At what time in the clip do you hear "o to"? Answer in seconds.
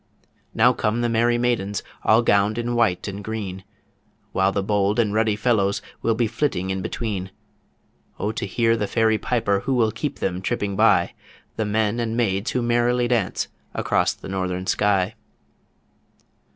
8.17-8.47